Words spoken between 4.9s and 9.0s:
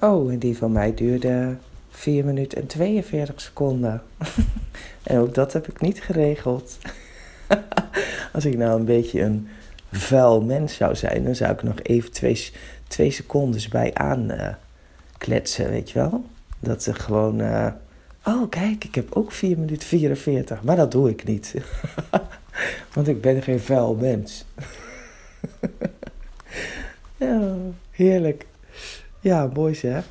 en ook dat heb ik niet geregeld. Als ik nou een